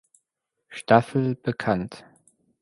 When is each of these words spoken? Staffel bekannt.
Staffel 0.69 1.35
bekannt. 1.35 2.05